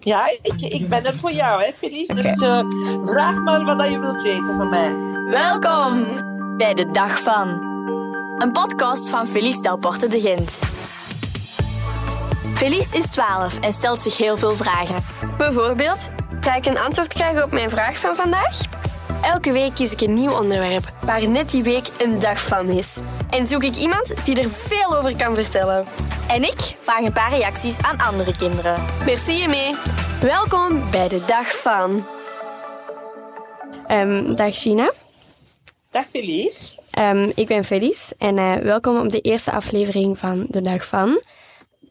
Ja, 0.00 0.36
ik, 0.42 0.60
ik 0.60 0.88
ben 0.88 1.04
er 1.04 1.14
voor 1.14 1.32
jou, 1.32 1.64
hè, 1.64 1.72
Felice. 1.72 2.14
Dus 2.14 2.40
uh, 2.42 2.64
vraag 3.04 3.40
maar 3.40 3.64
wat 3.64 3.90
je 3.90 3.98
wilt 3.98 4.22
weten 4.22 4.56
van 4.56 4.68
mij. 4.68 4.94
Welkom 5.30 6.06
bij 6.56 6.74
de 6.74 6.90
Dag 6.90 7.22
van. 7.22 7.48
Een 8.38 8.52
podcast 8.52 9.08
van 9.08 9.26
Felice 9.26 9.60
Delporte 9.60 10.08
de 10.08 10.20
Gent. 10.20 10.58
Felice 12.54 12.96
is 12.96 13.10
12 13.10 13.58
en 13.60 13.72
stelt 13.72 14.02
zich 14.02 14.16
heel 14.16 14.36
veel 14.36 14.56
vragen. 14.56 15.04
Bijvoorbeeld, 15.36 16.08
ga 16.40 16.54
ik 16.54 16.66
een 16.66 16.78
antwoord 16.78 17.12
krijgen 17.12 17.44
op 17.44 17.52
mijn 17.52 17.70
vraag 17.70 17.98
van 17.98 18.14
vandaag? 18.14 18.58
Elke 19.22 19.52
week 19.52 19.74
kies 19.74 19.92
ik 19.92 20.00
een 20.00 20.14
nieuw 20.14 20.32
onderwerp 20.32 20.92
waar 21.04 21.28
net 21.28 21.50
die 21.50 21.62
week 21.62 21.88
een 21.98 22.18
dag 22.18 22.40
van 22.40 22.68
is. 22.68 23.00
En 23.30 23.46
zoek 23.46 23.62
ik 23.62 23.76
iemand 23.76 24.14
die 24.24 24.42
er 24.42 24.50
veel 24.50 24.96
over 24.98 25.16
kan 25.16 25.34
vertellen. 25.34 25.84
En 26.30 26.42
ik 26.42 26.76
vraag 26.80 27.00
een 27.00 27.12
paar 27.12 27.30
reacties 27.30 27.78
aan 27.78 27.98
andere 27.98 28.36
kinderen. 28.36 28.84
Merci 29.04 29.46
mee. 29.46 29.74
Welkom 30.20 30.90
bij 30.90 31.08
de 31.08 31.24
dag 31.26 31.60
van. 31.60 32.06
Um, 33.90 34.34
dag 34.34 34.60
Gina. 34.60 34.92
Dag 35.90 36.08
Felice. 36.08 36.72
Um, 36.98 37.32
ik 37.34 37.46
ben 37.46 37.64
Felice 37.64 38.14
en 38.18 38.36
uh, 38.36 38.54
welkom 38.54 38.98
op 38.98 39.08
de 39.08 39.20
eerste 39.20 39.50
aflevering 39.50 40.18
van 40.18 40.46
de 40.48 40.60
dag 40.60 40.86
van. 40.86 41.20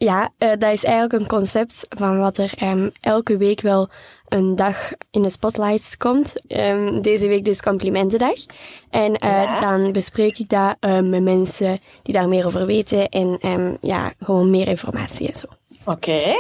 Ja, 0.02 0.30
uh, 0.38 0.49
dat 0.49 0.71
is 0.71 0.84
eigenlijk 0.84 1.13
een 1.13 1.27
concept 1.27 1.85
van 1.89 2.20
wat 2.20 2.38
er 2.38 2.52
um, 2.63 2.91
elke 3.02 3.38
week 3.38 3.62
wel 3.62 3.90
een 4.27 4.55
dag 4.55 4.91
in 5.12 5.21
de 5.21 5.30
spotlights 5.30 5.98
komt. 5.98 6.34
Um, 6.48 7.02
deze 7.02 7.27
week 7.27 7.45
dus 7.45 7.62
Complimentendag. 7.62 8.45
En 8.90 9.12
uh, 9.12 9.43
ja. 9.43 9.59
dan 9.59 9.91
bespreek 9.91 10.38
ik 10.38 10.49
dat 10.49 10.76
uh, 10.80 10.99
met 10.99 11.23
mensen 11.23 11.80
die 12.04 12.13
daar 12.13 12.27
meer 12.27 12.45
over 12.45 12.66
weten 12.66 13.09
en 13.09 13.40
um, 13.45 13.77
ja, 13.81 14.13
gewoon 14.20 14.49
meer 14.49 14.67
informatie 14.67 15.27
en 15.27 15.38
zo. 15.38 15.48
Oké. 15.85 16.35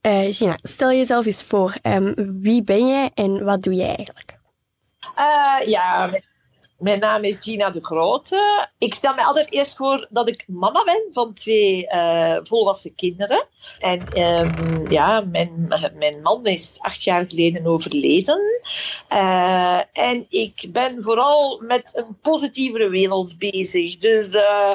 Okay. 0.00 0.32
Gina, 0.32 0.58
stel 0.62 0.90
jezelf 0.90 1.26
eens 1.26 1.44
voor. 1.44 1.76
wie 2.40 2.62
ben 2.62 2.86
je 2.86 3.10
en 3.14 3.44
wat 3.44 3.62
doe 3.62 3.74
je 3.74 3.84
eigenlijk? 3.84 4.38
ja, 5.66 6.10
mijn 6.84 6.98
naam 7.00 7.24
is 7.24 7.38
Gina 7.40 7.70
de 7.70 7.84
Grote. 7.84 8.68
Ik 8.78 8.94
stel 8.94 9.14
me 9.14 9.24
altijd 9.24 9.52
eerst 9.52 9.76
voor 9.76 10.06
dat 10.10 10.28
ik 10.28 10.44
mama 10.46 10.84
ben 10.84 11.02
van 11.12 11.34
twee 11.34 11.88
uh, 11.94 12.36
volwassen 12.42 12.94
kinderen. 12.94 13.46
En 13.78 14.20
um, 14.20 14.90
ja, 14.90 15.20
mijn, 15.20 15.68
mijn 15.94 16.22
man 16.22 16.46
is 16.46 16.76
acht 16.78 17.02
jaar 17.02 17.26
geleden 17.26 17.66
overleden. 17.66 18.40
Uh, 19.12 19.80
en 19.92 20.26
ik 20.28 20.68
ben 20.72 21.02
vooral 21.02 21.60
met 21.60 21.92
een 21.96 22.18
positievere 22.22 22.88
wereld 22.88 23.38
bezig. 23.38 23.96
Dus 23.96 24.34
uh, 24.34 24.74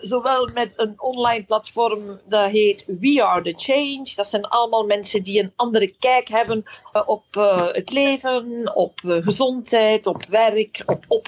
zowel 0.00 0.50
met 0.54 0.78
een 0.78 0.94
online 0.96 1.44
platform 1.44 2.20
dat 2.28 2.50
heet 2.50 2.84
We 3.00 3.24
Are 3.24 3.42
The 3.42 3.54
Change. 3.56 4.12
Dat 4.14 4.28
zijn 4.28 4.48
allemaal 4.48 4.86
mensen 4.86 5.22
die 5.22 5.42
een 5.42 5.52
andere 5.56 5.94
kijk 5.98 6.28
hebben 6.28 6.64
op 7.06 7.24
het 7.72 7.92
leven, 7.92 8.72
op 8.74 9.00
gezondheid, 9.04 10.06
op 10.06 10.24
werk, 10.28 10.82
op 11.08 11.19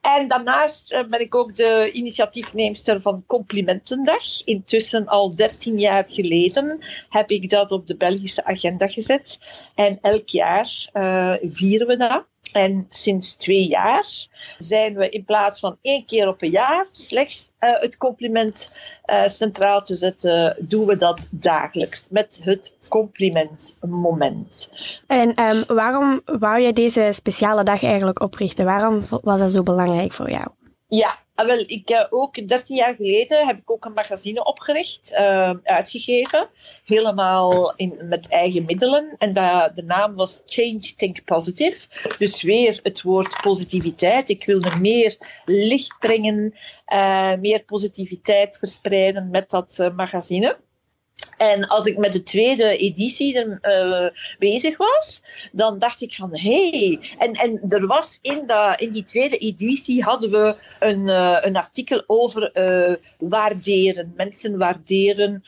En 0.00 0.28
daarnaast 0.28 1.04
ben 1.08 1.20
ik 1.20 1.34
ook 1.34 1.56
de 1.56 1.90
initiatiefneemster 1.92 3.00
van 3.00 3.24
Complimentendag. 3.26 4.44
Intussen 4.44 5.06
al 5.06 5.36
13 5.36 5.78
jaar 5.78 6.04
geleden 6.06 6.84
heb 7.08 7.30
ik 7.30 7.50
dat 7.50 7.70
op 7.70 7.86
de 7.86 7.96
Belgische 7.96 8.44
agenda 8.44 8.88
gezet. 8.88 9.38
En 9.74 9.98
elk 10.02 10.28
jaar 10.28 10.88
uh, 10.94 11.34
vieren 11.42 11.86
we 11.86 11.96
dat. 11.96 12.24
En 12.52 12.86
sinds 12.88 13.34
twee 13.34 13.68
jaar 13.68 14.04
zijn 14.58 14.94
we 14.94 15.08
in 15.08 15.24
plaats 15.24 15.60
van 15.60 15.78
één 15.82 16.04
keer 16.04 16.28
op 16.28 16.42
een 16.42 16.50
jaar 16.50 16.86
slechts 16.92 17.52
uh, 17.60 17.70
het 17.80 17.96
compliment 17.96 18.76
uh, 19.06 19.26
centraal 19.26 19.82
te 19.82 19.96
zetten, 19.96 20.56
doen 20.58 20.86
we 20.86 20.96
dat 20.96 21.28
dagelijks 21.30 22.08
met 22.10 22.40
het 22.42 22.76
complimentmoment. 22.88 24.72
En 25.06 25.42
um, 25.42 25.64
waarom 25.66 26.20
wou 26.24 26.60
je 26.60 26.72
deze 26.72 27.08
speciale 27.12 27.62
dag 27.62 27.82
eigenlijk 27.82 28.20
oprichten? 28.20 28.64
Waarom 28.64 29.02
was 29.08 29.38
dat 29.38 29.50
zo 29.50 29.62
belangrijk 29.62 30.12
voor 30.12 30.30
jou? 30.30 30.46
Ja, 30.88 31.16
Ah, 31.38 31.46
wel, 31.46 31.64
ik, 31.66 31.90
uh, 31.90 32.04
ook 32.10 32.48
13 32.48 32.76
jaar 32.76 32.94
geleden 32.94 33.46
heb 33.46 33.58
ik 33.58 33.70
ook 33.70 33.84
een 33.84 33.92
magazine 33.92 34.44
opgericht, 34.44 35.12
uh, 35.12 35.52
uitgegeven. 35.62 36.48
Helemaal 36.84 37.74
in, 37.76 37.98
met 38.02 38.28
eigen 38.28 38.64
middelen. 38.64 39.14
En 39.18 39.32
dat, 39.32 39.76
de 39.76 39.82
naam 39.82 40.14
was 40.14 40.42
Change 40.46 40.94
Think 40.96 41.24
Positive. 41.24 41.86
Dus 42.18 42.42
weer 42.42 42.80
het 42.82 43.02
woord 43.02 43.40
positiviteit. 43.42 44.28
Ik 44.28 44.44
wilde 44.44 44.78
meer 44.80 45.16
licht 45.44 45.98
brengen, 45.98 46.54
uh, 46.92 47.34
meer 47.34 47.64
positiviteit 47.64 48.58
verspreiden 48.58 49.30
met 49.30 49.50
dat 49.50 49.90
magazine. 49.96 50.56
En 51.36 51.68
als 51.68 51.84
ik 51.84 51.98
met 51.98 52.12
de 52.12 52.22
tweede 52.22 52.76
editie 52.76 53.38
er, 53.38 53.58
uh, 53.62 54.20
bezig 54.38 54.76
was, 54.76 55.22
dan 55.52 55.78
dacht 55.78 56.00
ik 56.00 56.14
van 56.14 56.30
hé. 56.32 56.68
Hey. 56.70 57.00
En, 57.18 57.32
en 57.32 57.62
er 57.68 57.86
was 57.86 58.18
in, 58.22 58.42
dat, 58.46 58.80
in 58.80 58.92
die 58.92 59.04
tweede 59.04 59.38
editie 59.38 60.02
hadden 60.02 60.30
we 60.30 60.54
een, 60.78 61.06
uh, 61.06 61.36
een 61.40 61.56
artikel 61.56 62.02
over 62.06 62.50
uh, 62.54 62.94
waarderen. 63.18 64.12
Mensen 64.16 64.58
waarderen 64.58 65.44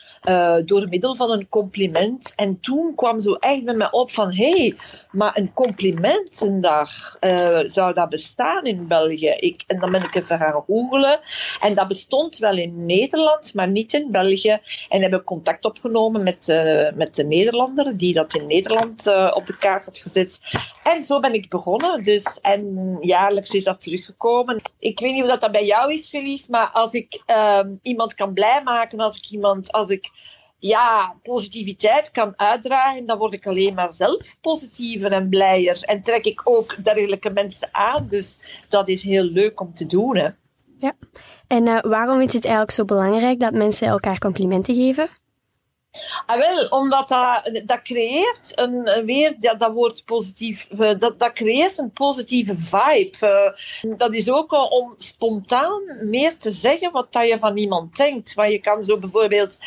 door 0.65 0.87
middel 0.89 1.15
van 1.15 1.31
een 1.31 1.49
compliment. 1.49 2.33
En 2.35 2.59
toen 2.59 2.95
kwam 2.95 3.19
zo 3.19 3.33
echt 3.33 3.63
bij 3.63 3.73
me 3.73 3.91
op 3.91 4.11
van 4.11 4.33
hé, 4.33 4.51
hey, 4.51 4.75
maar 5.11 5.37
een 5.37 5.53
complimentendag, 5.53 7.17
zou 7.65 7.93
dat 7.93 8.09
bestaan 8.09 8.65
in 8.65 8.87
België? 8.87 9.35
Ik, 9.39 9.63
en 9.67 9.79
dan 9.79 9.91
ben 9.91 10.03
ik 10.03 10.15
even 10.15 10.37
gaan 10.37 10.63
googelen. 10.67 11.19
En 11.59 11.75
dat 11.75 11.87
bestond 11.87 12.37
wel 12.37 12.57
in 12.57 12.85
Nederland, 12.85 13.53
maar 13.53 13.67
niet 13.67 13.93
in 13.93 14.11
België. 14.11 14.59
En 14.89 15.01
heb 15.01 15.23
contact 15.23 15.60
opgenomen 15.65 16.23
met, 16.23 16.47
uh, 16.47 16.91
met 16.91 17.15
de 17.15 17.25
Nederlander, 17.25 17.97
die 17.97 18.13
dat 18.13 18.35
in 18.35 18.47
Nederland 18.47 19.07
uh, 19.07 19.31
op 19.33 19.45
de 19.45 19.57
kaart 19.57 19.85
had 19.85 19.97
gezet. 19.97 20.39
En 20.83 21.03
zo 21.03 21.19
ben 21.19 21.33
ik 21.33 21.49
begonnen. 21.49 22.03
Dus, 22.03 22.39
en 22.41 22.95
jaarlijks 22.99 23.51
is 23.51 23.63
dat 23.63 23.81
teruggekomen. 23.81 24.61
Ik 24.79 24.99
weet 24.99 25.13
niet 25.13 25.23
of 25.23 25.29
dat, 25.29 25.41
dat 25.41 25.51
bij 25.51 25.65
jou 25.65 25.93
is, 25.93 26.09
Felice, 26.09 26.51
maar 26.51 26.69
als 26.69 26.93
ik 26.93 27.23
uh, 27.27 27.59
iemand 27.81 28.13
kan 28.13 28.33
blij 28.33 28.61
maken, 28.63 28.99
als 28.99 29.17
ik 29.17 29.29
iemand, 29.29 29.71
als 29.71 29.89
ik 29.89 30.09
ja, 30.61 31.15
positiviteit 31.23 32.11
kan 32.11 32.33
uitdragen, 32.35 33.05
dan 33.05 33.17
word 33.17 33.33
ik 33.33 33.47
alleen 33.47 33.73
maar 33.73 33.91
zelf 33.91 34.37
positiever 34.41 35.11
en 35.11 35.29
blijer. 35.29 35.83
En 35.83 36.01
trek 36.01 36.25
ik 36.25 36.41
ook 36.43 36.83
dergelijke 36.83 37.29
mensen 37.29 37.69
aan. 37.71 38.07
Dus 38.09 38.37
dat 38.69 38.87
is 38.87 39.03
heel 39.03 39.23
leuk 39.23 39.61
om 39.61 39.73
te 39.73 39.85
doen. 39.85 40.17
Hè. 40.17 40.29
Ja. 40.77 40.93
En 41.47 41.67
uh, 41.67 41.79
waarom 41.79 42.17
vind 42.17 42.31
je 42.31 42.37
het 42.37 42.45
eigenlijk 42.45 42.75
zo 42.75 42.85
belangrijk 42.85 43.39
dat 43.39 43.53
mensen 43.53 43.87
elkaar 43.87 44.17
complimenten 44.17 44.75
geven? 44.75 45.09
Ah, 46.25 46.37
wel, 46.37 46.67
omdat 46.67 47.09
dat, 47.09 47.61
dat 47.65 47.81
creëert 47.81 48.51
een, 48.55 49.05
weer 49.05 49.35
dat, 49.39 49.71
woord 49.73 50.05
positief, 50.05 50.67
eh, 50.69 50.99
dat, 50.99 51.19
dat 51.19 51.33
creëert 51.33 51.77
een 51.77 51.91
positieve 51.91 52.55
vibe. 52.57 53.55
Uh, 53.81 53.97
dat 53.97 54.13
is 54.13 54.29
ook 54.31 54.71
om 54.71 54.93
spontaan 54.97 55.81
meer 56.09 56.37
te 56.37 56.51
zeggen 56.51 56.91
wat 56.91 57.13
dat 57.13 57.27
je 57.27 57.39
van 57.39 57.57
iemand 57.57 57.95
denkt. 57.95 58.35
Maar 58.35 58.51
je 58.51 58.59
kan 58.59 58.83
zo 58.83 58.97
bijvoorbeeld, 58.97 59.57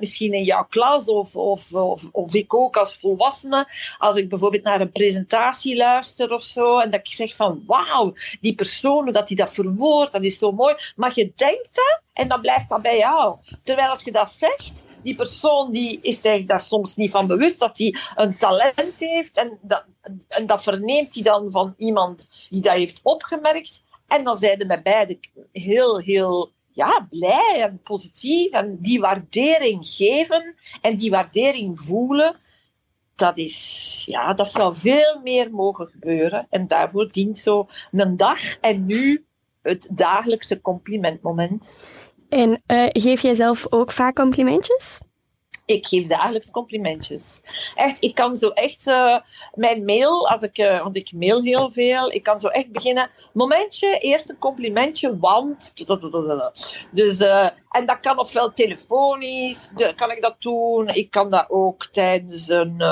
misschien 0.00 0.32
in 0.32 0.44
jouw 0.44 0.66
klas 0.68 1.06
of, 1.06 1.36
of, 1.36 1.72
of, 1.72 2.08
of, 2.12 2.34
ik 2.34 2.54
ook 2.54 2.76
als 2.76 2.98
volwassene, 2.98 3.68
als 3.98 4.16
ik 4.16 4.28
bijvoorbeeld 4.28 4.62
naar 4.62 4.80
een 4.80 4.92
presentatie 4.92 5.76
luister 5.76 6.32
of 6.32 6.42
zo, 6.42 6.78
en 6.78 6.90
dat 6.90 7.00
ik 7.00 7.14
zeg 7.14 7.36
van 7.36 7.62
wauw, 7.66 8.12
die 8.40 8.54
persoon, 8.54 9.12
dat 9.12 9.28
hij 9.28 9.36
dat 9.36 9.54
verwoordt, 9.54 10.12
dat 10.12 10.24
is 10.24 10.38
zo 10.38 10.52
mooi. 10.52 10.74
Maar 10.94 11.12
je 11.14 11.32
denkt 11.34 11.74
dat 11.74 12.00
en 12.12 12.28
dan 12.28 12.40
blijft 12.40 12.68
dat 12.68 12.82
bij 12.82 12.98
jou. 12.98 13.36
Terwijl 13.62 13.88
als 13.88 14.02
je 14.02 14.12
dat 14.12 14.30
zegt, 14.30 14.82
die 15.06 15.14
persoon 15.14 15.72
die 15.72 15.98
is 16.02 16.20
zich 16.20 16.44
daar 16.44 16.60
soms 16.60 16.96
niet 16.96 17.10
van 17.10 17.26
bewust 17.26 17.60
dat 17.60 17.78
hij 17.78 17.94
een 18.14 18.36
talent 18.36 18.98
heeft. 18.98 19.36
En 19.36 19.58
dat, 19.62 19.86
en 20.28 20.46
dat 20.46 20.62
verneemt 20.62 21.14
hij 21.14 21.22
dan 21.22 21.50
van 21.50 21.74
iemand 21.76 22.28
die 22.48 22.60
dat 22.60 22.72
heeft 22.72 23.00
opgemerkt. 23.02 23.84
En 24.06 24.24
dan 24.24 24.36
zijn 24.36 24.58
ze 24.60 24.66
met 24.66 24.82
beide 24.82 25.18
heel, 25.52 25.98
heel 25.98 26.52
ja, 26.72 27.06
blij 27.10 27.56
en 27.60 27.80
positief. 27.82 28.52
En 28.52 28.78
die 28.80 29.00
waardering 29.00 29.88
geven 29.88 30.54
en 30.80 30.96
die 30.96 31.10
waardering 31.10 31.80
voelen. 31.80 32.36
Dat, 33.14 33.36
is, 33.36 34.02
ja, 34.06 34.34
dat 34.34 34.48
zou 34.48 34.76
veel 34.76 35.20
meer 35.22 35.50
mogen 35.50 35.86
gebeuren. 35.86 36.46
En 36.50 36.66
daarvoor 36.66 37.06
dient 37.06 37.38
zo 37.38 37.66
een 37.92 38.16
dag 38.16 38.58
en 38.60 38.86
nu 38.86 39.26
het 39.62 39.88
dagelijkse 39.90 40.60
complimentmoment. 40.60 41.76
En 42.36 42.62
uh, 42.72 42.86
geef 42.88 43.22
jij 43.22 43.34
zelf 43.34 43.66
ook 43.70 43.92
vaak 43.92 44.14
complimentjes? 44.14 44.98
Ik 45.66 45.86
geef 45.86 46.06
dagelijks 46.06 46.50
complimentjes. 46.50 47.40
Echt, 47.74 48.02
ik 48.02 48.14
kan 48.14 48.36
zo 48.36 48.48
echt 48.48 48.86
uh, 48.86 49.18
mijn 49.54 49.84
mail, 49.84 50.28
als 50.28 50.42
ik, 50.42 50.58
uh, 50.58 50.82
want 50.82 50.96
ik 50.96 51.12
mail 51.12 51.42
heel 51.42 51.70
veel, 51.70 52.10
ik 52.10 52.22
kan 52.22 52.40
zo 52.40 52.48
echt 52.48 52.72
beginnen. 52.72 53.10
Momentje, 53.32 53.98
eerst 53.98 54.30
een 54.30 54.38
complimentje, 54.38 55.18
want. 55.18 55.72
Dus, 56.90 57.20
en 57.70 57.86
dat 57.86 58.00
kan 58.00 58.18
ofwel 58.18 58.52
telefonisch, 58.52 59.72
kan 59.96 60.10
ik 60.10 60.22
dat 60.22 60.42
doen. 60.42 60.88
Ik 60.88 61.10
kan 61.10 61.30
dat 61.30 61.46
ook 61.48 61.86
tijdens 61.86 62.48
een, 62.48 62.82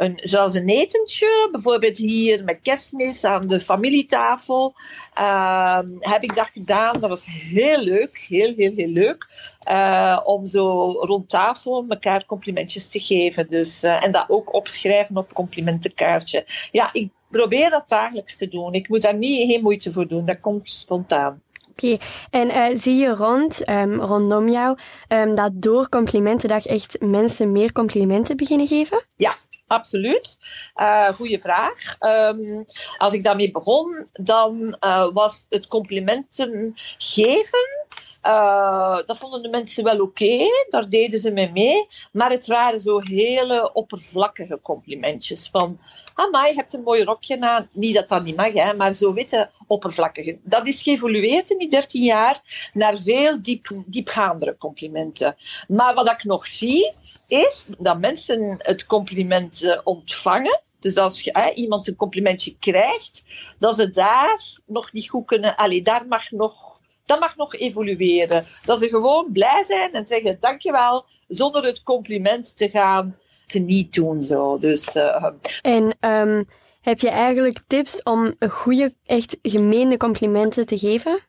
een, 0.00 0.18
zelfs 0.22 0.54
een 0.54 0.68
etentje, 0.68 1.48
bijvoorbeeld 1.52 1.96
hier 1.96 2.44
met 2.44 2.58
kerstmis 2.62 3.24
aan 3.24 3.48
de 3.48 3.60
familietafel. 3.60 4.74
ehm, 5.14 5.88
heb 5.98 6.22
ik 6.22 6.34
dat 6.34 6.50
gedaan. 6.52 7.00
Dat 7.00 7.08
was 7.08 7.26
heel 7.26 7.82
leuk, 7.82 8.18
heel, 8.28 8.54
heel, 8.56 8.72
heel 8.76 8.88
leuk. 8.88 9.28
Uh, 9.70 10.20
om 10.24 10.46
zo 10.46 10.90
rond 10.90 11.28
tafel 11.28 11.84
elkaar 11.88 12.24
complimentjes 12.24 12.88
te 12.88 13.00
geven. 13.00 13.48
Dus, 13.48 13.84
uh, 13.84 14.04
en 14.04 14.12
dat 14.12 14.24
ook 14.28 14.54
opschrijven 14.54 15.16
op 15.16 15.32
complimentenkaartje. 15.32 16.46
Ja, 16.72 16.90
ik 16.92 17.08
probeer 17.30 17.70
dat 17.70 17.88
dagelijks 17.88 18.36
te 18.36 18.48
doen. 18.48 18.72
Ik 18.72 18.88
moet 18.88 19.02
daar 19.02 19.16
niet 19.16 19.52
geen 19.52 19.62
moeite 19.62 19.92
voor 19.92 20.08
doen. 20.08 20.24
Dat 20.24 20.40
komt 20.40 20.68
spontaan. 20.68 21.42
Oké, 21.70 21.96
en 22.30 22.46
uh, 22.46 22.66
zie 22.74 22.96
je 22.96 23.14
rond, 23.14 23.68
um, 23.68 24.00
rondom 24.00 24.48
jou 24.48 24.78
um, 25.08 25.34
dat 25.34 25.62
door 25.62 25.88
Complimentendag 25.88 26.66
echt 26.66 27.00
mensen 27.00 27.52
meer 27.52 27.72
complimenten 27.72 28.36
beginnen 28.36 28.66
geven? 28.66 29.02
Ja, 29.16 29.36
absoluut. 29.70 30.38
Uh, 30.76 31.08
goeie 31.08 31.40
vraag. 31.40 31.96
Um, 32.00 32.64
als 32.98 33.12
ik 33.12 33.24
daarmee 33.24 33.50
begon, 33.50 34.06
dan 34.12 34.76
uh, 34.80 35.08
was 35.12 35.44
het 35.48 35.66
complimenten 35.66 36.72
geven 36.98 37.88
uh, 38.26 38.98
dat 39.06 39.18
vonden 39.18 39.42
de 39.42 39.48
mensen 39.48 39.84
wel 39.84 40.00
oké, 40.00 40.38
daar 40.68 40.88
deden 40.88 41.18
ze 41.18 41.30
mee 41.30 41.50
mee. 41.52 41.86
Maar 42.12 42.30
het 42.30 42.46
waren 42.46 42.80
zo 42.80 43.00
hele 43.00 43.72
oppervlakkige 43.72 44.58
complimentjes. 44.62 45.48
Van, 45.48 45.80
amai, 46.14 46.48
je 46.48 46.54
hebt 46.54 46.74
een 46.74 46.82
mooi 46.82 47.04
rokje 47.04 47.40
aan. 47.40 47.68
Niet 47.72 47.94
dat 47.94 48.08
dat 48.08 48.24
niet 48.24 48.36
mag, 48.36 48.52
hè, 48.52 48.74
maar 48.74 48.92
zo 48.92 49.12
witte 49.12 49.50
oppervlakkige. 49.66 50.38
Dat 50.42 50.66
is 50.66 50.82
geëvolueerd 50.82 51.50
in 51.50 51.58
die 51.58 51.70
13 51.70 52.02
jaar 52.02 52.68
naar 52.72 52.96
veel 52.96 53.42
diep, 53.42 53.70
diepgaandere 53.86 54.56
complimenten. 54.58 55.36
Maar 55.68 55.94
wat 55.94 56.10
ik 56.10 56.24
nog 56.24 56.46
zie, 56.46 56.92
is 57.30 57.66
dat 57.78 58.00
mensen 58.00 58.56
het 58.58 58.86
compliment 58.86 59.62
uh, 59.62 59.80
ontvangen. 59.84 60.60
Dus 60.80 60.96
als 60.96 61.20
je, 61.22 61.52
iemand 61.54 61.88
een 61.88 61.96
complimentje 61.96 62.56
krijgt, 62.58 63.22
dat 63.58 63.74
ze 63.74 63.90
daar 63.90 64.40
nog 64.66 64.92
niet 64.92 65.08
goed 65.08 65.26
kunnen... 65.26 65.56
Allee, 65.56 65.82
daar 65.82 66.06
mag 66.06 66.30
nog 66.30 66.68
dat 67.10 67.20
mag 67.20 67.36
nog 67.36 67.54
evolueren. 67.54 68.46
Dat 68.64 68.78
ze 68.78 68.88
gewoon 68.88 69.32
blij 69.32 69.64
zijn 69.66 69.92
en 69.92 70.06
zeggen 70.06 70.36
dankjewel, 70.40 71.04
zonder 71.28 71.64
het 71.64 71.82
compliment 71.82 72.56
te 72.56 72.68
gaan 72.68 73.16
te 73.46 73.58
niet 73.58 73.94
doen. 73.94 74.22
Zo. 74.22 74.58
Dus, 74.58 74.96
uh, 74.96 75.26
en 75.62 75.96
um, 76.00 76.46
heb 76.80 77.00
je 77.00 77.08
eigenlijk 77.08 77.60
tips 77.66 78.02
om 78.02 78.34
goede, 78.48 78.94
echt 79.04 79.36
gemeende 79.42 79.96
complimenten 79.96 80.66
te 80.66 80.78
geven? 80.78 81.20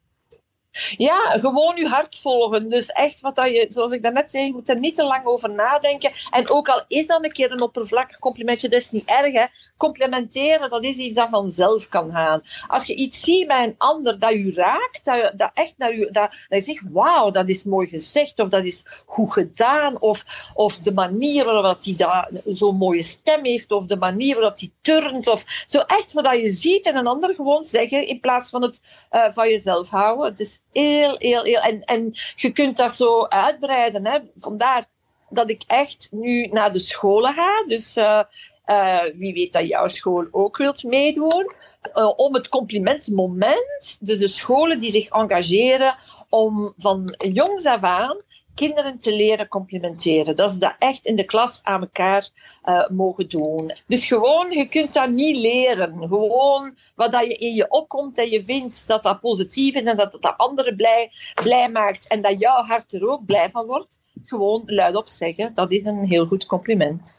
Ja, 0.97 1.29
gewoon 1.39 1.75
je 1.75 1.87
hart 1.87 2.17
volgen. 2.17 2.69
Dus 2.69 2.87
echt 2.87 3.21
wat 3.21 3.35
dat 3.35 3.47
je, 3.47 3.65
zoals 3.69 3.91
ik 3.91 4.03
daarnet 4.03 4.31
zei, 4.31 4.45
je 4.45 4.51
moet 4.51 4.69
er 4.69 4.79
niet 4.79 4.95
te 4.95 5.05
lang 5.05 5.25
over 5.25 5.49
nadenken. 5.49 6.11
En 6.29 6.49
ook 6.49 6.69
al 6.69 6.83
is 6.87 7.07
dat 7.07 7.23
een 7.23 7.31
keer 7.31 7.51
een 7.51 7.61
oppervlakkig 7.61 8.19
complimentje, 8.19 8.69
dat 8.69 8.79
is 8.79 8.91
niet 8.91 9.05
erg. 9.05 9.33
Hè. 9.33 9.45
Complimenteren, 9.81 10.69
dat 10.69 10.83
is 10.83 10.97
iets 10.97 11.15
dat 11.15 11.29
vanzelf 11.29 11.89
kan 11.89 12.11
gaan. 12.11 12.41
Als 12.67 12.85
je 12.85 12.95
iets 12.95 13.21
ziet 13.21 13.47
bij 13.47 13.63
een 13.63 13.75
ander 13.77 14.19
dat 14.19 14.31
je 14.31 14.53
raakt, 14.53 15.05
dat, 15.05 15.33
dat 15.37 15.51
echt 15.53 15.73
naar 15.77 15.95
je, 15.95 16.11
dat, 16.11 16.29
dat 16.49 16.59
je 16.59 16.61
zegt, 16.61 16.83
wauw, 16.91 17.31
dat 17.31 17.49
is 17.49 17.63
mooi 17.63 17.87
gezegd, 17.87 18.39
of 18.39 18.49
dat 18.49 18.63
is 18.63 18.85
goed 19.05 19.33
gedaan, 19.33 20.01
of, 20.01 20.25
of 20.53 20.77
de 20.77 20.93
manier 20.93 21.45
waarop 21.45 21.77
hij 21.83 22.27
zo'n 22.45 22.75
mooie 22.75 23.01
stem 23.01 23.45
heeft, 23.45 23.71
of 23.71 23.85
de 23.85 23.97
manier 23.97 24.35
waarop 24.35 24.59
hij 24.59 24.71
turnt, 24.81 25.27
of 25.27 25.43
zo 25.65 25.79
echt 25.79 26.13
wat 26.13 26.39
je 26.39 26.51
ziet 26.51 26.85
en 26.85 26.95
een 26.95 27.07
ander 27.07 27.35
gewoon 27.35 27.65
zeggen, 27.65 28.07
in 28.07 28.19
plaats 28.19 28.49
van 28.49 28.61
het 28.61 29.05
uh, 29.11 29.31
van 29.31 29.49
jezelf 29.49 29.89
houden. 29.89 30.25
Het 30.25 30.39
is 30.39 30.59
heel, 30.71 31.15
heel, 31.17 31.43
heel... 31.43 31.59
En, 31.59 31.81
en 31.81 32.13
je 32.35 32.51
kunt 32.51 32.77
dat 32.77 32.93
zo 32.93 33.25
uitbreiden. 33.25 34.05
Hè. 34.05 34.19
Vandaar 34.37 34.89
dat 35.29 35.49
ik 35.49 35.63
echt 35.67 36.07
nu 36.11 36.47
naar 36.47 36.71
de 36.71 36.79
scholen 36.79 37.33
ga. 37.33 37.63
Dus 37.65 37.97
uh, 37.97 38.23
uh, 38.65 39.01
wie 39.15 39.33
weet 39.33 39.53
dat 39.53 39.67
jouw 39.67 39.87
school 39.87 40.27
ook 40.31 40.57
wilt 40.57 40.83
meedoen. 40.83 41.53
Uh, 41.97 42.13
om 42.15 42.33
het 42.33 42.49
complimentmoment, 42.49 43.97
dus 43.99 44.19
de 44.19 44.27
scholen 44.27 44.79
die 44.79 44.91
zich 44.91 45.09
engageren 45.09 45.95
om 46.29 46.73
van 46.77 47.15
jongs 47.17 47.65
af 47.65 47.83
aan 47.83 48.17
kinderen 48.55 48.99
te 48.99 49.15
leren 49.15 49.47
complimenteren. 49.47 50.35
Dat 50.35 50.51
ze 50.51 50.59
dat 50.59 50.75
echt 50.79 51.05
in 51.05 51.15
de 51.15 51.23
klas 51.23 51.59
aan 51.63 51.81
elkaar 51.81 52.29
uh, 52.65 52.89
mogen 52.89 53.29
doen. 53.29 53.73
Dus 53.87 54.05
gewoon, 54.05 54.51
je 54.51 54.67
kunt 54.67 54.93
dat 54.93 55.09
niet 55.09 55.35
leren. 55.35 55.97
Gewoon 55.97 56.75
wat 56.95 57.11
dat 57.11 57.25
je 57.25 57.33
in 57.33 57.53
je 57.53 57.69
opkomt 57.69 58.17
en 58.17 58.29
je 58.29 58.43
vindt 58.43 58.83
dat 58.87 59.03
dat 59.03 59.19
positief 59.19 59.75
is 59.75 59.83
en 59.83 59.97
dat 59.97 60.17
dat 60.19 60.37
anderen 60.37 60.75
blij, 60.75 61.11
blij 61.43 61.69
maakt 61.69 62.07
en 62.07 62.21
dat 62.21 62.39
jouw 62.39 62.63
hart 62.63 62.93
er 62.93 63.09
ook 63.09 63.25
blij 63.25 63.49
van 63.49 63.65
wordt. 63.65 63.97
Gewoon 64.23 64.63
luidop 64.65 65.09
zeggen, 65.09 65.51
dat 65.55 65.71
is 65.71 65.85
een 65.85 66.05
heel 66.05 66.25
goed 66.25 66.45
compliment. 66.45 67.15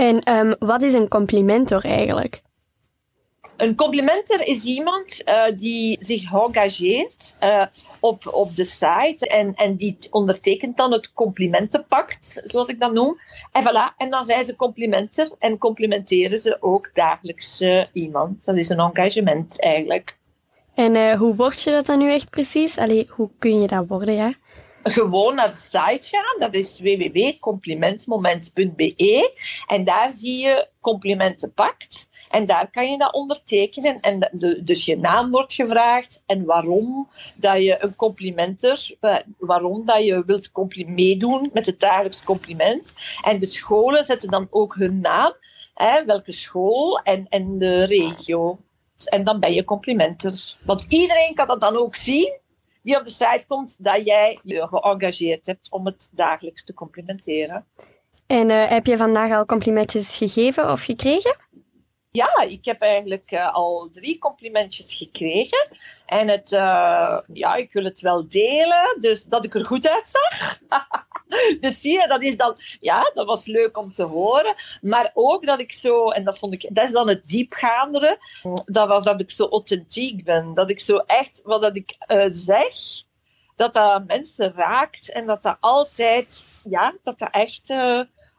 En 0.00 0.38
um, 0.38 0.54
wat 0.58 0.82
is 0.82 0.92
een 0.92 1.08
complimentor 1.08 1.84
eigenlijk? 1.84 2.42
Een 3.56 3.74
complimenter 3.74 4.48
is 4.48 4.64
iemand 4.64 5.22
uh, 5.24 5.44
die 5.56 5.96
zich 6.00 6.32
engageert 6.32 7.36
uh, 7.42 7.64
op, 8.00 8.26
op 8.32 8.56
de 8.56 8.64
site 8.64 9.26
en, 9.28 9.54
en 9.54 9.76
die 9.76 9.96
ondertekent 10.10 10.76
dan 10.76 10.92
het 10.92 11.12
complimentenpact, 11.12 12.40
zoals 12.44 12.68
ik 12.68 12.80
dat 12.80 12.92
noem. 12.92 13.18
En 13.52 13.62
voilà, 13.62 13.96
en 13.96 14.10
dan 14.10 14.24
zijn 14.24 14.44
ze 14.44 14.56
complimenter 14.56 15.32
en 15.38 15.58
complimenteren 15.58 16.38
ze 16.38 16.56
ook 16.60 16.90
dagelijks 16.94 17.60
uh, 17.60 17.82
iemand. 17.92 18.44
Dat 18.44 18.56
is 18.56 18.68
een 18.68 18.78
engagement 18.78 19.60
eigenlijk. 19.60 20.16
En 20.74 21.16
hoe 21.16 21.34
word 21.34 21.62
je 21.62 21.70
dat 21.70 21.86
dan 21.86 21.98
nu 21.98 22.12
echt 22.12 22.30
precies? 22.30 22.78
Allee, 22.78 23.06
hoe 23.10 23.30
kun 23.38 23.60
je 23.60 23.66
dat 23.66 23.86
worden, 23.88 24.14
ja? 24.14 24.32
Gewoon 24.82 25.34
naar 25.34 25.50
de 25.50 25.56
site 25.56 26.08
gaan. 26.10 26.38
Dat 26.38 26.54
is 26.54 26.80
www.complimentmoment.be. 26.80 29.40
En 29.66 29.84
daar 29.84 30.10
zie 30.10 30.38
je 30.38 30.68
complimentenpact. 30.80 32.08
En 32.30 32.46
daar 32.46 32.70
kan 32.70 32.90
je 32.90 32.98
dat 32.98 33.12
ondertekenen. 33.12 34.00
En 34.00 34.30
de, 34.32 34.62
dus 34.62 34.84
je 34.84 34.98
naam 34.98 35.30
wordt 35.30 35.54
gevraagd 35.54 36.22
en 36.26 36.44
waarom 36.44 37.08
dat 37.34 37.64
je 37.64 37.76
een 37.78 37.96
complimenter, 37.96 38.96
waarom 39.38 39.86
dat 39.86 40.04
je 40.04 40.22
wilt 40.26 40.50
meedoen 40.86 41.50
met 41.52 41.66
het 41.66 41.80
dagelijks 41.80 42.24
compliment. 42.24 42.94
En 43.22 43.38
de 43.38 43.46
scholen 43.46 44.04
zetten 44.04 44.30
dan 44.30 44.46
ook 44.50 44.74
hun 44.74 45.00
naam, 45.00 45.32
hè, 45.74 46.04
welke 46.04 46.32
school 46.32 46.98
en, 46.98 47.26
en 47.28 47.58
de 47.58 47.84
regio. 47.84 48.58
En 49.04 49.24
dan 49.24 49.40
ben 49.40 49.52
je 49.52 49.64
complimenter. 49.64 50.54
Want 50.64 50.86
iedereen 50.88 51.34
kan 51.34 51.46
dat 51.46 51.60
dan 51.60 51.76
ook 51.76 51.96
zien 51.96 52.39
die 52.82 52.98
op 52.98 53.04
de 53.04 53.10
site 53.10 53.44
komt, 53.46 53.76
dat 53.78 54.04
jij 54.04 54.38
je 54.42 54.68
geëngageerd 54.68 55.46
hebt 55.46 55.70
om 55.70 55.86
het 55.86 56.08
dagelijks 56.12 56.64
te 56.64 56.74
complimenteren. 56.74 57.66
En 58.26 58.48
uh, 58.48 58.64
heb 58.64 58.86
je 58.86 58.96
vandaag 58.96 59.32
al 59.32 59.44
complimentjes 59.44 60.16
gegeven 60.16 60.72
of 60.72 60.80
gekregen? 60.80 61.36
Ja, 62.12 62.40
ik 62.48 62.64
heb 62.64 62.80
eigenlijk 62.80 63.30
uh, 63.30 63.54
al 63.54 63.88
drie 63.92 64.18
complimentjes 64.18 64.94
gekregen. 64.94 65.68
En 66.06 66.28
het, 66.28 66.52
uh, 66.52 67.18
ja, 67.32 67.54
ik 67.54 67.72
wil 67.72 67.84
het 67.84 68.00
wel 68.00 68.28
delen, 68.28 68.96
dus 69.00 69.24
dat 69.24 69.44
ik 69.44 69.54
er 69.54 69.66
goed 69.66 69.88
uitzag. 69.88 70.58
dus 71.60 71.80
zie 71.80 71.92
je, 71.92 72.08
dat 72.08 72.22
is 72.22 72.36
dan, 72.36 72.56
ja, 72.80 73.10
dat 73.14 73.26
was 73.26 73.46
leuk 73.46 73.78
om 73.78 73.92
te 73.92 74.02
horen. 74.02 74.54
Maar 74.80 75.10
ook 75.14 75.46
dat 75.46 75.58
ik 75.58 75.72
zo, 75.72 76.10
en 76.10 76.24
dat 76.24 76.38
vond 76.38 76.54
ik, 76.54 76.74
dat 76.74 76.84
is 76.84 76.92
dan 76.92 77.08
het 77.08 77.24
diepgaandere, 77.24 78.18
dat 78.64 78.88
was 78.88 79.04
dat 79.04 79.20
ik 79.20 79.30
zo 79.30 79.48
authentiek 79.48 80.24
ben. 80.24 80.54
Dat 80.54 80.70
ik 80.70 80.80
zo 80.80 80.96
echt, 80.96 81.40
wat 81.44 81.62
dat 81.62 81.76
ik 81.76 81.96
uh, 82.06 82.24
zeg, 82.28 82.74
dat 83.56 83.72
dat 83.72 84.06
mensen 84.06 84.52
raakt 84.54 85.12
en 85.12 85.26
dat 85.26 85.42
dat 85.42 85.56
altijd, 85.60 86.44
ja, 86.64 86.94
dat 87.02 87.18
dat 87.18 87.30
echt 87.30 87.74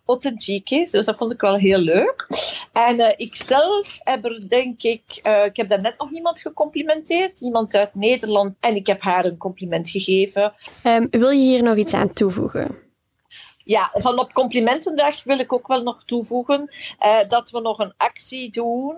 authentiek 0.05 0.70
is. 0.70 0.91
Dus 0.91 1.05
dat 1.05 1.17
vond 1.17 1.31
ik 1.31 1.41
wel 1.41 1.55
heel 1.55 1.79
leuk. 1.79 2.27
En 2.74 3.00
uh, 3.00 3.08
ik 3.17 3.36
zelf 3.36 4.00
heb 4.03 4.25
er 4.25 4.50
denk 4.50 4.84
ik, 4.84 5.20
uh, 5.24 5.46
ik 5.46 5.55
heb 5.55 5.70
daarnet 5.70 5.98
nog 5.98 6.12
iemand 6.12 6.41
gecomplimenteerd, 6.41 7.41
iemand 7.41 7.75
uit 7.75 7.96
Nederland, 7.96 8.55
en 8.60 8.75
ik 8.75 8.88
heb 8.88 9.03
haar 9.03 9.25
een 9.25 9.38
compliment 9.38 9.89
gegeven. 9.89 10.53
Um, 10.84 11.08
wil 11.10 11.29
je 11.29 11.41
hier 11.41 11.63
nog 11.63 11.75
iets 11.75 11.93
aan 11.93 12.12
toevoegen? 12.12 12.89
Ja, 13.63 13.91
van 13.93 14.20
op 14.20 14.34
Complimentendag 14.34 15.24
wil 15.24 15.39
ik 15.39 15.53
ook 15.53 15.67
wel 15.67 15.84
nog 15.84 16.03
toevoegen 16.03 16.70
uh, 17.05 17.17
dat 17.27 17.50
we 17.50 17.62
nog 17.62 17.79
een 17.79 17.93
actie 17.98 18.50
doen, 18.50 18.98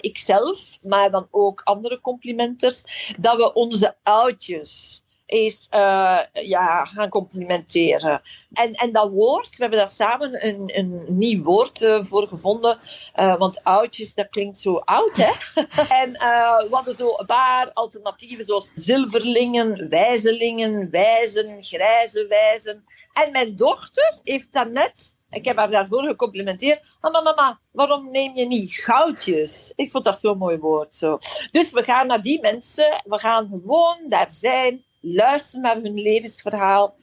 ikzelf, 0.00 0.78
maar 0.82 1.10
dan 1.10 1.28
ook 1.30 1.60
andere 1.64 2.00
complimenters, 2.00 2.82
dat 3.20 3.36
we 3.36 3.52
onze 3.52 3.94
oudjes 4.02 5.03
is 5.26 5.66
uh, 5.70 6.20
ja, 6.32 6.84
gaan 6.84 7.08
complimenteren. 7.08 8.22
En, 8.52 8.72
en 8.72 8.92
dat 8.92 9.10
woord, 9.10 9.48
we 9.48 9.56
hebben 9.58 9.78
daar 9.78 9.88
samen 9.88 10.46
een, 10.46 10.78
een 10.78 11.04
nieuw 11.08 11.42
woord 11.42 11.80
uh, 11.80 12.02
voor 12.02 12.28
gevonden. 12.28 12.78
Uh, 13.20 13.36
want 13.36 13.64
oudjes, 13.64 14.14
dat 14.14 14.28
klinkt 14.28 14.58
zo 14.58 14.76
oud, 14.76 15.16
hè? 15.16 15.32
en 16.02 16.12
we 16.12 16.68
hadden 16.70 16.94
zo 16.94 17.14
een 17.16 17.26
paar 17.26 17.72
alternatieven, 17.72 18.44
zoals 18.44 18.70
zilverlingen, 18.74 19.88
wijzelingen, 19.88 20.90
wijzen, 20.90 21.62
grijze 21.62 22.26
wijzen. 22.26 22.84
En 23.12 23.32
mijn 23.32 23.56
dochter 23.56 24.20
heeft 24.24 24.52
daarnet 24.52 25.14
ik 25.34 25.44
heb 25.44 25.56
haar 25.56 25.70
daarvoor 25.70 26.02
gecomplimenteerd. 26.02 26.96
Mama, 27.00 27.20
mama, 27.20 27.60
waarom 27.72 28.10
neem 28.10 28.36
je 28.36 28.46
niet 28.46 28.74
goudjes? 28.74 29.72
Ik 29.76 29.90
vond 29.90 30.04
dat 30.04 30.18
zo'n 30.18 30.38
mooi 30.38 30.58
woord. 30.58 30.96
Zo. 30.96 31.18
Dus 31.50 31.72
we 31.72 31.82
gaan 31.82 32.06
naar 32.06 32.22
die 32.22 32.40
mensen. 32.40 33.02
We 33.04 33.18
gaan 33.18 33.48
gewoon 33.48 33.98
daar 34.08 34.30
zijn 34.30 34.84
luisteren 35.04 35.62
naar 35.62 35.76
hun 35.76 35.94
levensverhaal 35.94 36.94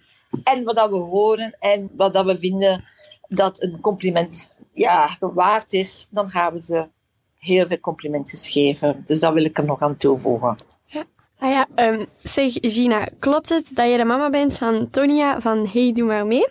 en 0.43 0.63
wat 0.63 0.75
dat 0.75 0.89
we 0.89 0.95
horen 0.95 1.55
en 1.59 1.89
wat 1.95 2.13
dat 2.13 2.25
we 2.25 2.37
vinden 2.37 2.83
dat 3.27 3.61
een 3.61 3.79
compliment 3.81 4.55
ja, 4.73 5.17
waard 5.19 5.73
is, 5.73 6.07
dan 6.09 6.29
gaan 6.29 6.53
we 6.53 6.61
ze 6.61 6.87
heel 7.37 7.67
veel 7.67 7.79
complimentjes 7.79 8.49
geven. 8.49 9.03
Dus 9.07 9.19
dat 9.19 9.33
wil 9.33 9.43
ik 9.43 9.57
er 9.57 9.65
nog 9.65 9.81
aan 9.81 9.97
toevoegen. 9.97 10.55
Ja, 10.85 11.03
Ah 11.39 11.49
ja, 11.49 11.67
ehm, 11.75 12.05
zeg 12.23 12.53
Gina, 12.53 13.07
klopt 13.19 13.49
het 13.49 13.75
dat 13.75 13.89
je 13.91 13.97
de 13.97 14.05
mama 14.05 14.29
bent 14.29 14.57
van 14.57 14.89
Tonia 14.89 15.41
van 15.41 15.67
Hey 15.71 15.91
Doe 15.93 16.05
Maar 16.05 16.27
Mee? 16.27 16.47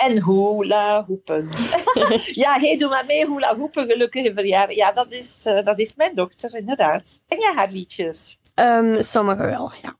En 0.00 0.24
hula 0.24 1.04
hoepen. 1.04 1.48
ja, 2.44 2.58
hey, 2.60 2.76
doe 2.76 2.88
maar 2.88 3.06
mee, 3.06 3.26
hula 3.26 3.56
hoepen, 3.56 3.90
gelukkige 3.90 4.32
verjaardag. 4.34 4.76
Ja, 4.76 4.92
dat 4.92 5.12
is, 5.12 5.46
uh, 5.46 5.64
dat 5.64 5.78
is 5.78 5.94
mijn 5.94 6.14
dochter, 6.14 6.56
inderdaad. 6.56 7.22
Ken 7.28 7.40
jij 7.40 7.52
haar 7.54 7.70
liedjes? 7.70 8.38
Um, 8.54 9.02
sommige 9.02 9.44
wel, 9.44 9.72
ja. 9.82 9.96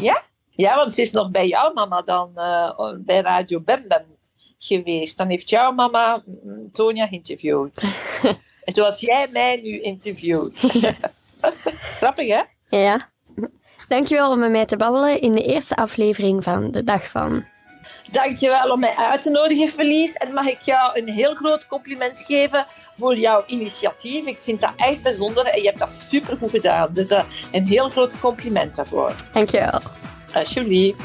ja? 0.00 0.22
Ja, 0.56 0.76
want 0.76 0.92
ze 0.92 1.00
is 1.00 1.12
nog 1.12 1.30
bij 1.30 1.46
jouw 1.46 1.72
mama 1.72 2.02
dan 2.02 2.32
uh, 2.34 2.92
bij 2.98 3.20
Radio 3.20 3.60
Bem 3.60 3.84
Bem 3.88 4.16
geweest. 4.58 5.16
Dan 5.16 5.28
heeft 5.28 5.48
jouw 5.48 5.72
mama 5.72 6.22
mm, 6.26 6.72
Tonia 6.72 7.06
geïnterviewd. 7.06 7.82
en 8.64 8.74
zoals 8.74 9.00
jij 9.00 9.28
mij 9.30 9.60
nu 9.62 9.80
interviewt. 9.80 10.58
Grappig, 11.98 12.28
hè? 12.28 12.42
Ja. 12.68 13.12
Dankjewel 13.88 14.30
om 14.30 14.38
met 14.38 14.50
mij 14.50 14.64
te 14.64 14.76
babbelen 14.76 15.20
in 15.20 15.34
de 15.34 15.44
eerste 15.44 15.76
aflevering 15.76 16.44
van 16.44 16.70
De 16.70 16.84
Dag 16.84 17.08
van. 17.08 17.44
Dankjewel 18.10 18.70
om 18.70 18.80
mij 18.80 18.94
uit 18.96 19.22
te 19.22 19.30
nodigen, 19.30 19.68
Verlies. 19.68 20.12
En 20.12 20.32
mag 20.32 20.46
ik 20.46 20.60
jou 20.60 21.00
een 21.00 21.08
heel 21.08 21.34
groot 21.34 21.66
compliment 21.66 22.24
geven 22.26 22.66
voor 22.96 23.16
jouw 23.16 23.44
initiatief. 23.46 24.26
Ik 24.26 24.38
vind 24.40 24.60
dat 24.60 24.72
echt 24.76 25.02
bijzonder 25.02 25.46
en 25.46 25.60
je 25.60 25.66
hebt 25.66 25.78
dat 25.78 25.92
supergoed 25.92 26.50
gedaan. 26.50 26.88
Dus 26.92 27.10
uh, 27.10 27.22
een 27.52 27.66
heel 27.66 27.88
groot 27.88 28.20
compliment 28.20 28.76
daarvoor. 28.76 29.14
Dankjewel. 29.32 29.80
Alsjeblieft. 30.34 31.02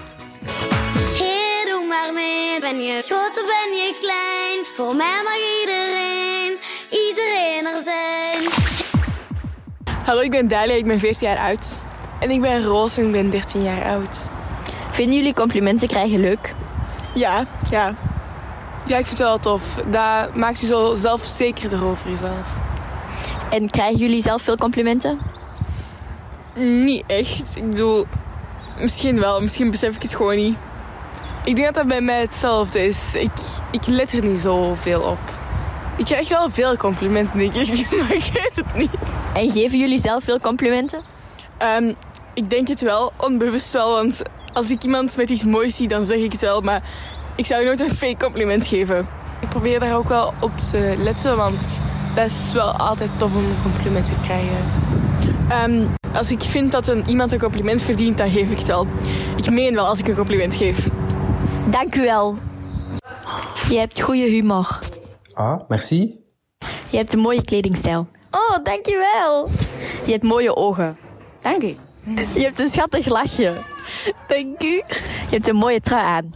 Hey, 1.17 1.65
doe 1.65 1.85
maar 1.87 2.13
mee. 2.13 2.59
Ben 2.59 2.81
je 2.81 3.01
groot 3.01 3.29
of 3.29 3.45
ben 3.45 3.75
je 3.77 3.97
klein? 4.01 4.65
Voor 4.75 4.95
mij 4.95 5.21
mag 5.23 5.37
iedereen, 5.61 6.57
iedereen 7.07 7.65
er 7.65 7.83
zijn. 7.83 8.67
Hallo, 10.05 10.21
ik 10.21 10.31
ben 10.31 10.47
Dalia, 10.47 10.75
ik 10.75 10.85
ben 10.85 10.99
14 10.99 11.27
jaar 11.27 11.37
oud. 11.37 11.77
En 12.19 12.29
ik 12.29 12.41
ben 12.41 12.63
Roos 12.63 12.97
en 12.97 13.05
ik 13.05 13.11
ben 13.11 13.29
13 13.29 13.63
jaar 13.63 13.83
oud. 13.83 14.25
Vinden 14.91 15.15
jullie 15.15 15.33
complimenten 15.33 15.87
krijgen 15.87 16.19
leuk? 16.19 16.53
Ja, 17.19 17.45
ja. 17.69 17.95
Ja, 18.85 18.97
ik 18.97 19.05
vind 19.05 19.17
het 19.17 19.27
wel 19.27 19.39
tof. 19.39 19.75
Dat 19.91 20.35
maakt 20.35 20.59
je 20.59 20.65
zo 20.65 20.95
zelfzekerder 20.95 21.85
over 21.85 22.09
jezelf. 22.09 22.57
En 23.49 23.69
krijgen 23.69 23.97
jullie 23.97 24.21
zelf 24.21 24.41
veel 24.41 24.55
complimenten? 24.55 25.19
Niet 26.55 27.03
echt. 27.07 27.55
Ik 27.55 27.69
bedoel, 27.69 28.05
misschien 28.79 29.19
wel. 29.19 29.41
Misschien 29.41 29.71
besef 29.71 29.95
ik 29.95 30.01
het 30.01 30.15
gewoon 30.15 30.35
niet. 30.35 30.57
Ik 31.43 31.55
denk 31.55 31.65
dat 31.65 31.75
dat 31.75 31.88
bij 31.88 32.01
mij 32.01 32.21
hetzelfde 32.21 32.85
is. 32.85 33.15
Ik, 33.15 33.31
ik 33.71 33.88
let 33.88 34.11
er 34.11 34.25
niet 34.25 34.39
zoveel 34.39 35.01
op. 35.01 35.19
Ik 35.97 36.05
krijg 36.05 36.29
wel 36.29 36.49
veel 36.49 36.77
complimenten, 36.77 37.38
denk 37.38 37.55
ik, 37.55 37.91
maar 37.99 38.13
ik 38.13 38.29
weet 38.33 38.55
het 38.55 38.75
niet. 38.75 38.93
En 39.33 39.49
geven 39.49 39.79
jullie 39.79 39.99
zelf 39.99 40.23
veel 40.23 40.39
complimenten? 40.39 41.01
Um, 41.77 41.95
ik 42.33 42.49
denk 42.49 42.67
het 42.67 42.81
wel, 42.81 43.11
onbewust 43.17 43.73
wel, 43.73 43.93
want 43.93 44.21
als 44.53 44.71
ik 44.71 44.83
iemand 44.83 45.17
met 45.17 45.29
iets 45.29 45.43
moois 45.43 45.75
zie, 45.75 45.87
dan 45.87 46.03
zeg 46.03 46.17
ik 46.17 46.31
het 46.31 46.41
wel. 46.41 46.61
Maar 46.61 46.83
ik 47.35 47.45
zou 47.45 47.65
nooit 47.65 47.79
een 47.79 47.95
fake 47.95 48.17
compliment 48.17 48.67
geven. 48.67 49.07
Ik 49.41 49.49
probeer 49.49 49.79
daar 49.79 49.95
ook 49.95 50.09
wel 50.09 50.33
op 50.39 50.57
te 50.57 50.95
letten, 50.97 51.37
want 51.37 51.81
dat 52.15 52.25
is 52.25 52.51
wel 52.53 52.71
altijd 52.71 53.09
tof 53.17 53.35
om 53.35 53.43
een 53.43 53.61
compliment 53.61 54.05
te 54.05 54.13
krijgen. 54.23 54.57
Um, 55.71 55.89
als 56.13 56.31
ik 56.31 56.41
vind 56.41 56.71
dat 56.71 56.87
een, 56.87 57.07
iemand 57.07 57.31
een 57.31 57.39
compliment 57.39 57.81
verdient, 57.81 58.17
dan 58.17 58.29
geef 58.29 58.51
ik 58.51 58.57
het 58.57 58.67
wel. 58.67 58.87
Ik 59.35 59.49
meen 59.49 59.73
wel 59.73 59.85
als 59.85 59.99
ik 59.99 60.07
een 60.07 60.15
compliment 60.15 60.55
geef. 60.55 60.89
Dank 61.69 61.95
u 61.95 62.01
wel. 62.01 62.37
Je 63.69 63.77
hebt 63.77 64.01
goede 64.01 64.29
humor. 64.29 64.79
Ah, 65.33 65.59
merci. 65.67 66.17
Je 66.89 66.97
hebt 66.97 67.13
een 67.13 67.19
mooie 67.19 67.41
kledingstijl. 67.41 68.07
Oh, 68.31 68.63
dankjewel. 68.63 69.49
Je 70.05 70.11
hebt 70.11 70.23
mooie 70.23 70.55
ogen. 70.55 70.97
Dank 71.41 71.63
u. 71.63 71.75
Je 72.33 72.41
hebt 72.41 72.59
een 72.59 72.69
schattig 72.69 73.05
lachje. 73.05 73.53
Dank 74.27 74.63
u. 74.63 74.83
Je 75.29 75.35
hebt 75.35 75.47
een 75.47 75.55
mooie 75.55 75.79
trui 75.79 76.03
aan. 76.03 76.33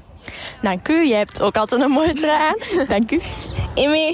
Dank 0.62 0.88
u. 0.88 1.08
Je 1.08 1.14
hebt 1.14 1.42
ook 1.42 1.58
altijd 1.58 1.82
een 1.82 1.90
mooie 1.90 2.14
trui 2.14 2.42
aan. 2.42 2.86
Dank 2.88 3.12
u. 3.12 3.22
Emmy, 3.76 4.08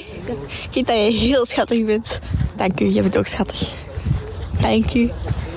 ik 0.64 0.70
vind 0.72 0.88
dat 0.88 0.96
je 0.96 1.12
heel 1.12 1.46
schattig 1.46 1.86
bent. 1.86 2.20
Dank 2.56 2.80
u. 2.80 2.94
Je 2.94 3.02
bent 3.02 3.18
ook 3.18 3.28
schattig. 3.28 3.72
Dank 4.62 4.94
u. 4.94 5.12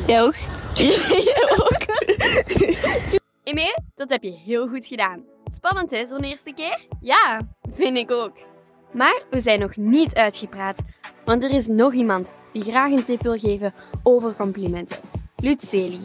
Jij 0.06 0.22
ook? 0.22 0.34
Jij 1.28 1.52
ook. 1.56 1.82
Emmy, 3.44 3.74
dat 3.94 4.10
heb 4.10 4.22
je 4.22 4.38
heel 4.44 4.68
goed 4.68 4.86
gedaan. 4.86 5.22
Spannend 5.50 5.90
hè, 5.90 6.06
zo'n 6.06 6.22
eerste 6.24 6.52
keer? 6.52 6.86
Ja, 7.00 7.48
vind 7.74 7.96
ik 7.96 8.10
ook. 8.10 8.32
Maar 8.92 9.22
we 9.30 9.40
zijn 9.40 9.60
nog 9.60 9.76
niet 9.76 10.14
uitgepraat, 10.14 10.82
want 11.24 11.44
er 11.44 11.50
is 11.50 11.66
nog 11.66 11.92
iemand 11.92 12.32
die 12.52 12.62
graag 12.62 12.90
een 12.90 13.04
tip 13.04 13.22
wil 13.22 13.38
geven 13.38 13.74
over 14.02 14.34
complimenten. 14.36 14.96
Lutzeli. 15.36 16.00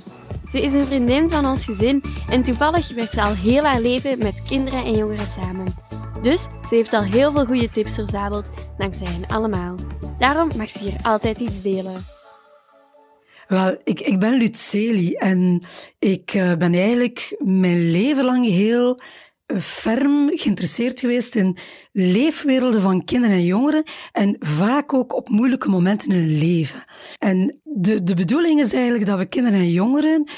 Ze 0.52 0.62
is 0.62 0.74
een 0.74 0.86
vriendin 0.86 1.30
van 1.30 1.46
ons 1.46 1.66
gezin 1.66 2.04
en 2.30 2.44
toevallig 2.44 2.94
werkt 2.94 3.14
ze 3.14 3.22
al 3.22 3.34
heel 3.34 3.64
haar 3.64 3.82
leven 3.82 4.18
met 4.18 4.44
kinderen 4.48 4.84
en 4.84 4.98
jongeren 4.98 5.28
samen. 5.28 5.66
Dus 6.22 6.42
ze 6.42 6.76
heeft 6.76 6.94
al 6.94 7.04
heel 7.04 7.32
veel 7.32 7.46
goede 7.46 7.70
tips 7.70 7.94
verzameld 7.94 8.46
dankzij 8.78 9.08
hen 9.08 9.28
allemaal. 9.28 9.76
Daarom 10.20 10.50
mag 10.58 10.70
ze 10.70 10.80
hier 10.80 10.96
altijd 11.04 11.40
iets 11.40 11.62
delen. 11.62 12.06
Wel, 13.48 13.78
ik, 13.84 14.00
ik 14.00 14.20
ben 14.20 14.38
Lutzeli 14.38 15.14
en 15.14 15.64
ik 16.00 16.34
uh, 16.34 16.56
ben 16.56 16.74
eigenlijk 16.74 17.36
mijn 17.40 17.92
leven 17.92 18.26
lang 18.26 18.46
heel 18.46 19.00
ferm 19.60 20.30
geïnteresseerd 20.34 21.00
geweest 21.00 21.36
in 21.36 21.58
leefwerelden 21.92 22.82
van 22.82 23.04
kinderen 23.04 23.36
en 23.36 23.46
jongeren 23.46 23.84
en 24.12 24.36
vaak 24.40 24.94
ook 24.94 25.14
op 25.14 25.30
moeilijke 25.30 25.70
momenten 25.70 26.12
in 26.12 26.18
hun 26.18 26.38
leven. 26.38 26.84
En 27.18 27.60
de, 27.64 28.04
de 28.04 28.14
bedoeling 28.14 28.60
is 28.60 28.74
eigenlijk 28.74 29.06
dat 29.06 29.18
we 29.18 29.26
kinderen 29.26 29.60
en 29.60 29.72
jongeren 29.72 30.30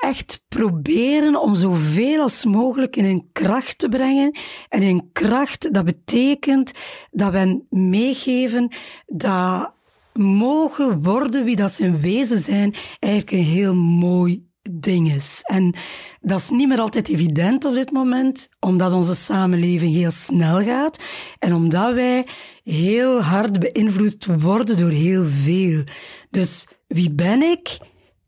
echt 0.00 0.44
proberen 0.48 1.40
om 1.40 1.54
zoveel 1.54 2.22
als 2.22 2.44
mogelijk 2.44 2.96
in 2.96 3.04
hun 3.04 3.28
kracht 3.32 3.78
te 3.78 3.88
brengen. 3.88 4.36
En 4.68 4.82
in 4.82 5.10
kracht, 5.12 5.74
dat 5.74 5.84
betekent 5.84 6.72
dat 7.10 7.32
we 7.32 7.64
meegeven 7.70 8.72
dat 9.06 9.72
mogen 10.12 11.02
worden 11.02 11.44
wie 11.44 11.56
dat 11.56 11.70
ze 11.70 11.84
in 11.84 12.00
wezen 12.00 12.38
zijn, 12.38 12.74
eigenlijk 12.98 13.32
een 13.32 13.52
heel 13.52 13.74
mooi 13.74 14.46
ding 14.70 15.12
is. 15.12 15.40
En 15.42 15.74
dat 16.22 16.40
is 16.40 16.50
niet 16.50 16.68
meer 16.68 16.80
altijd 16.80 17.08
evident 17.08 17.64
op 17.64 17.74
dit 17.74 17.90
moment, 17.90 18.48
omdat 18.60 18.92
onze 18.92 19.14
samenleving 19.14 19.94
heel 19.94 20.10
snel 20.10 20.62
gaat 20.62 21.02
en 21.38 21.54
omdat 21.54 21.94
wij 21.94 22.26
heel 22.64 23.22
hard 23.22 23.58
beïnvloed 23.58 24.26
worden 24.40 24.76
door 24.76 24.90
heel 24.90 25.24
veel. 25.24 25.84
Dus 26.30 26.66
wie 26.86 27.10
ben 27.10 27.42
ik, 27.42 27.76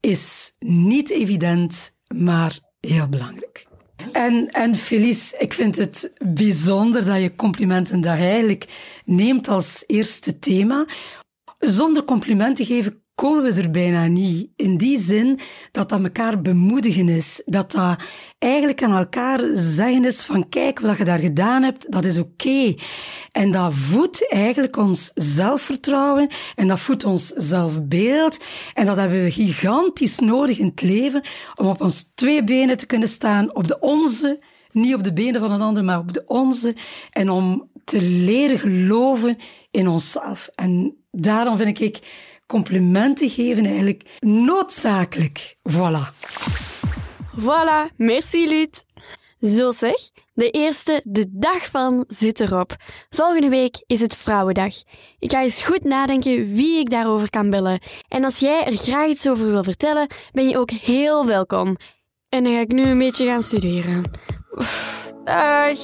is 0.00 0.54
niet 0.58 1.10
evident, 1.10 1.96
maar 2.14 2.58
heel 2.80 3.08
belangrijk. 3.08 3.66
En, 4.12 4.48
en 4.50 4.74
Felice, 4.74 5.36
ik 5.38 5.52
vind 5.52 5.76
het 5.76 6.12
bijzonder 6.34 7.04
dat 7.04 7.20
je 7.20 7.34
complimenten 7.34 8.00
daar 8.00 8.18
eigenlijk 8.18 8.64
neemt 9.04 9.48
als 9.48 9.84
eerste 9.86 10.38
thema. 10.38 10.86
Zonder 11.58 12.04
complimenten 12.04 12.66
geven 12.66 13.03
komen 13.14 13.42
we 13.42 13.62
er 13.62 13.70
bijna 13.70 14.06
niet. 14.06 14.48
In 14.56 14.76
die 14.76 14.98
zin 14.98 15.38
dat 15.70 15.88
dat 15.88 16.02
elkaar 16.02 16.40
bemoedigen 16.40 17.08
is. 17.08 17.42
Dat 17.44 17.72
dat 17.72 17.96
eigenlijk 18.38 18.82
aan 18.82 18.96
elkaar 18.96 19.40
zeggen 19.54 20.04
is 20.04 20.22
van 20.22 20.48
kijk, 20.48 20.80
wat 20.80 20.96
je 20.96 21.04
daar 21.04 21.18
gedaan 21.18 21.62
hebt, 21.62 21.92
dat 21.92 22.04
is 22.04 22.18
oké. 22.18 22.74
En 23.32 23.50
dat 23.50 23.74
voedt 23.74 24.32
eigenlijk 24.32 24.76
ons 24.76 25.10
zelfvertrouwen 25.14 26.28
en 26.54 26.68
dat 26.68 26.80
voedt 26.80 27.04
ons 27.04 27.26
zelfbeeld. 27.26 28.44
En 28.74 28.86
dat 28.86 28.96
hebben 28.96 29.22
we 29.22 29.30
gigantisch 29.30 30.18
nodig 30.18 30.58
in 30.58 30.66
het 30.66 30.82
leven 30.82 31.22
om 31.54 31.66
op 31.66 31.80
ons 31.80 32.02
twee 32.14 32.44
benen 32.44 32.76
te 32.76 32.86
kunnen 32.86 33.08
staan, 33.08 33.54
op 33.54 33.68
de 33.68 33.78
onze, 33.78 34.40
niet 34.70 34.94
op 34.94 35.04
de 35.04 35.12
benen 35.12 35.40
van 35.40 35.50
een 35.50 35.60
ander, 35.60 35.84
maar 35.84 35.98
op 35.98 36.12
de 36.12 36.22
onze. 36.26 36.74
En 37.10 37.30
om 37.30 37.68
te 37.84 38.02
leren 38.02 38.58
geloven 38.58 39.36
in 39.70 39.88
onszelf. 39.88 40.48
En 40.54 40.96
daarom 41.10 41.56
vind 41.56 41.80
ik 41.80 41.98
complimenten 42.46 43.28
geven 43.28 43.64
eigenlijk 43.64 44.18
noodzakelijk. 44.20 45.56
Voilà. 45.70 46.12
Voilà, 47.40 47.94
merci 47.96 48.48
Lut. 48.48 48.84
Zo 49.40 49.70
zeg, 49.70 50.10
de 50.34 50.50
eerste, 50.50 51.00
de 51.04 51.26
dag 51.30 51.70
van, 51.70 52.04
zit 52.08 52.40
erop. 52.40 52.76
Volgende 53.10 53.48
week 53.48 53.82
is 53.86 54.00
het 54.00 54.14
Vrouwendag. 54.14 54.74
Ik 55.18 55.30
ga 55.30 55.42
eens 55.42 55.62
goed 55.62 55.84
nadenken 55.84 56.52
wie 56.52 56.78
ik 56.78 56.90
daarover 56.90 57.30
kan 57.30 57.50
bellen. 57.50 57.80
En 58.08 58.24
als 58.24 58.38
jij 58.38 58.64
er 58.64 58.76
graag 58.76 59.08
iets 59.08 59.28
over 59.28 59.46
wil 59.46 59.64
vertellen, 59.64 60.06
ben 60.32 60.48
je 60.48 60.58
ook 60.58 60.70
heel 60.70 61.26
welkom. 61.26 61.76
En 62.28 62.44
dan 62.44 62.52
ga 62.52 62.60
ik 62.60 62.72
nu 62.72 62.82
een 62.82 62.98
beetje 62.98 63.26
gaan 63.26 63.42
studeren. 63.42 64.10
Dag. 65.24 65.78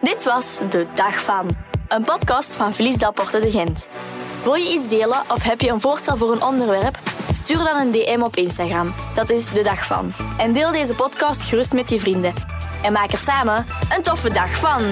Dit 0.00 0.24
was 0.24 0.60
de 0.68 0.86
dag 0.94 1.22
van. 1.24 1.67
Een 1.88 2.04
podcast 2.04 2.54
van 2.54 2.74
Felice 2.74 2.98
Delporte 2.98 3.40
de 3.40 3.50
Gent. 3.50 3.88
Wil 4.44 4.54
je 4.54 4.72
iets 4.72 4.88
delen 4.88 5.22
of 5.28 5.42
heb 5.42 5.60
je 5.60 5.70
een 5.70 5.80
voorstel 5.80 6.16
voor 6.16 6.32
een 6.32 6.42
onderwerp? 6.42 6.98
Stuur 7.32 7.58
dan 7.58 7.80
een 7.80 7.90
DM 7.90 8.20
op 8.22 8.36
Instagram. 8.36 8.94
Dat 9.14 9.30
is 9.30 9.50
de 9.50 9.62
dag 9.62 9.86
van. 9.86 10.12
En 10.38 10.52
deel 10.52 10.72
deze 10.72 10.94
podcast 10.94 11.44
gerust 11.44 11.72
met 11.72 11.90
je 11.90 11.98
vrienden. 11.98 12.34
En 12.82 12.92
maak 12.92 13.12
er 13.12 13.18
samen 13.18 13.66
een 13.96 14.02
toffe 14.02 14.32
dag 14.32 14.50
van. 14.50 14.82